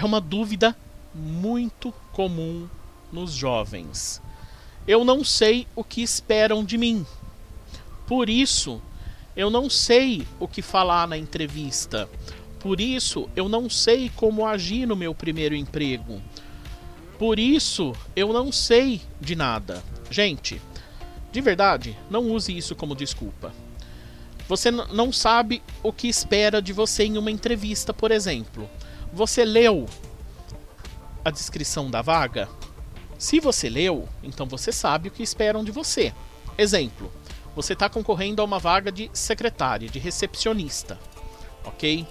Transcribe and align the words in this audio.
é 0.00 0.04
uma 0.04 0.20
dúvida 0.20 0.74
muito 1.14 1.92
comum 2.12 2.66
nos 3.12 3.32
jovens. 3.32 4.22
Eu 4.88 5.04
não 5.04 5.22
sei 5.22 5.66
o 5.76 5.84
que 5.84 6.00
esperam 6.00 6.64
de 6.64 6.78
mim. 6.78 7.04
Por 8.06 8.30
isso, 8.30 8.80
eu 9.36 9.50
não 9.50 9.68
sei 9.68 10.26
o 10.38 10.48
que 10.48 10.62
falar 10.62 11.06
na 11.06 11.18
entrevista. 11.18 12.08
Por 12.60 12.80
isso, 12.80 13.28
eu 13.36 13.46
não 13.46 13.68
sei 13.68 14.10
como 14.16 14.46
agir 14.46 14.86
no 14.86 14.96
meu 14.96 15.14
primeiro 15.14 15.54
emprego. 15.54 16.20
Por 17.18 17.38
isso, 17.38 17.94
eu 18.16 18.32
não 18.32 18.50
sei 18.50 19.02
de 19.20 19.36
nada. 19.36 19.84
Gente, 20.10 20.62
de 21.30 21.40
verdade, 21.42 21.94
não 22.08 22.30
use 22.30 22.56
isso 22.56 22.74
como 22.74 22.96
desculpa. 22.96 23.52
Você 24.48 24.70
não 24.70 25.12
sabe 25.12 25.62
o 25.82 25.92
que 25.92 26.08
espera 26.08 26.62
de 26.62 26.72
você 26.72 27.04
em 27.04 27.18
uma 27.18 27.30
entrevista, 27.30 27.92
por 27.92 28.10
exemplo. 28.10 28.68
Você 29.12 29.44
leu 29.44 29.86
a 31.24 31.30
descrição 31.30 31.90
da 31.90 32.00
vaga? 32.00 32.48
Se 33.18 33.40
você 33.40 33.68
leu, 33.68 34.08
então 34.22 34.46
você 34.46 34.72
sabe 34.72 35.08
o 35.08 35.10
que 35.10 35.22
esperam 35.22 35.64
de 35.64 35.70
você. 35.70 36.14
Exemplo: 36.56 37.12
você 37.54 37.72
está 37.72 37.88
concorrendo 37.88 38.40
a 38.40 38.44
uma 38.44 38.58
vaga 38.58 38.92
de 38.92 39.10
secretária, 39.12 39.88
de 39.88 39.98
recepcionista, 39.98 40.98
ok? 41.64 42.06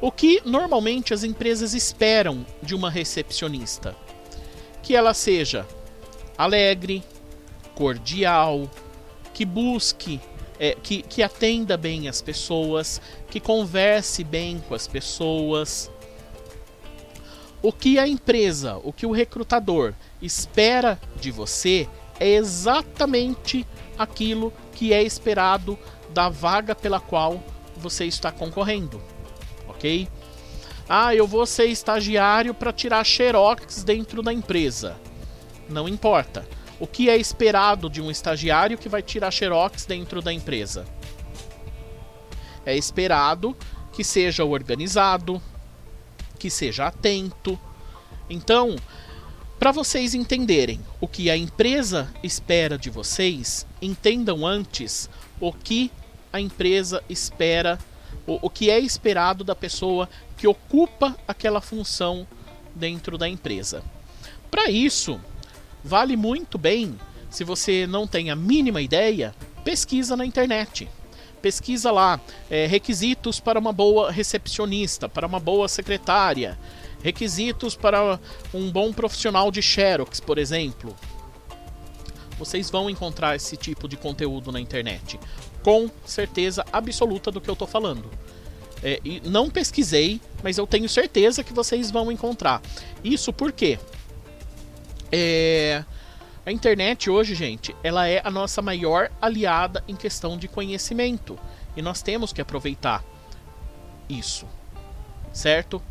O 0.00 0.12
que 0.12 0.40
normalmente 0.44 1.12
as 1.12 1.24
empresas 1.24 1.74
esperam 1.74 2.46
de 2.62 2.74
uma 2.74 2.88
recepcionista? 2.88 3.96
Que 4.82 4.94
ela 4.94 5.12
seja 5.12 5.66
alegre, 6.36 7.02
cordial, 7.74 8.70
que 9.34 9.44
busque, 9.44 10.20
é, 10.58 10.76
que, 10.80 11.02
que 11.02 11.22
atenda 11.22 11.76
bem 11.76 12.08
as 12.08 12.22
pessoas, 12.22 13.00
que 13.28 13.40
converse 13.40 14.22
bem 14.22 14.62
com 14.68 14.74
as 14.74 14.86
pessoas. 14.86 15.90
O 17.60 17.72
que 17.72 17.98
a 17.98 18.06
empresa, 18.06 18.76
o 18.84 18.92
que 18.92 19.04
o 19.04 19.10
recrutador 19.10 19.92
espera 20.22 20.98
de 21.20 21.30
você 21.30 21.88
é 22.20 22.28
exatamente 22.28 23.66
aquilo 23.98 24.52
que 24.72 24.92
é 24.92 25.02
esperado 25.02 25.78
da 26.10 26.28
vaga 26.28 26.74
pela 26.74 27.00
qual 27.00 27.42
você 27.76 28.04
está 28.04 28.30
concorrendo, 28.30 29.02
ok? 29.68 30.08
Ah, 30.88 31.14
eu 31.14 31.26
vou 31.26 31.44
ser 31.44 31.66
estagiário 31.66 32.54
para 32.54 32.72
tirar 32.72 33.04
xerox 33.04 33.82
dentro 33.82 34.22
da 34.22 34.32
empresa. 34.32 34.96
Não 35.68 35.88
importa. 35.88 36.46
O 36.80 36.86
que 36.86 37.10
é 37.10 37.16
esperado 37.16 37.90
de 37.90 38.00
um 38.00 38.10
estagiário 38.10 38.78
que 38.78 38.88
vai 38.88 39.02
tirar 39.02 39.30
xerox 39.30 39.84
dentro 39.84 40.22
da 40.22 40.32
empresa? 40.32 40.86
É 42.64 42.76
esperado 42.76 43.56
que 43.92 44.04
seja 44.04 44.44
organizado, 44.44 45.42
que 46.38 46.50
seja 46.50 46.86
atento. 46.86 47.58
Então, 48.30 48.76
para 49.58 49.72
vocês 49.72 50.14
entenderem 50.14 50.80
o 51.00 51.08
que 51.08 51.30
a 51.30 51.36
empresa 51.36 52.12
espera 52.22 52.78
de 52.78 52.90
vocês, 52.90 53.66
entendam 53.82 54.46
antes 54.46 55.10
o 55.40 55.52
que 55.52 55.90
a 56.32 56.40
empresa 56.40 57.02
espera, 57.08 57.78
o, 58.26 58.38
o 58.42 58.50
que 58.50 58.70
é 58.70 58.78
esperado 58.78 59.42
da 59.42 59.54
pessoa 59.54 60.08
que 60.36 60.46
ocupa 60.46 61.16
aquela 61.26 61.60
função 61.60 62.26
dentro 62.74 63.18
da 63.18 63.28
empresa. 63.28 63.82
Para 64.50 64.70
isso, 64.70 65.20
vale 65.82 66.16
muito 66.16 66.56
bem, 66.56 66.98
se 67.28 67.42
você 67.44 67.86
não 67.86 68.06
tem 68.06 68.30
a 68.30 68.36
mínima 68.36 68.80
ideia, 68.80 69.34
pesquisa 69.64 70.16
na 70.16 70.24
internet. 70.24 70.88
Pesquisa 71.40 71.90
lá 71.90 72.20
é, 72.50 72.66
requisitos 72.66 73.40
para 73.40 73.58
uma 73.58 73.72
boa 73.72 74.10
recepcionista, 74.10 75.08
para 75.08 75.26
uma 75.26 75.38
boa 75.38 75.68
secretária, 75.68 76.58
Requisitos 77.02 77.76
para 77.76 78.18
um 78.52 78.70
bom 78.70 78.92
profissional 78.92 79.50
de 79.50 79.62
Xerox, 79.62 80.18
por 80.20 80.36
exemplo. 80.36 80.94
Vocês 82.38 82.70
vão 82.70 82.90
encontrar 82.90 83.36
esse 83.36 83.56
tipo 83.56 83.88
de 83.88 83.96
conteúdo 83.96 84.50
na 84.50 84.60
internet. 84.60 85.18
Com 85.62 85.90
certeza 86.04 86.64
absoluta 86.72 87.30
do 87.30 87.40
que 87.40 87.48
eu 87.48 87.52
estou 87.52 87.68
falando. 87.68 88.10
É, 88.82 89.00
não 89.24 89.50
pesquisei, 89.50 90.20
mas 90.42 90.58
eu 90.58 90.66
tenho 90.66 90.88
certeza 90.88 91.42
que 91.44 91.52
vocês 91.52 91.90
vão 91.90 92.10
encontrar. 92.10 92.62
Isso 93.02 93.32
porque 93.32 93.78
é, 95.10 95.84
a 96.48 96.52
internet 96.52 97.10
hoje, 97.10 97.34
gente, 97.34 97.76
ela 97.82 98.08
é 98.08 98.22
a 98.24 98.30
nossa 98.30 98.62
maior 98.62 99.10
aliada 99.20 99.84
em 99.86 99.94
questão 99.94 100.38
de 100.38 100.48
conhecimento. 100.48 101.38
E 101.76 101.82
nós 101.82 102.00
temos 102.00 102.32
que 102.32 102.40
aproveitar 102.40 103.04
isso. 104.08 104.46
Certo? 105.30 105.82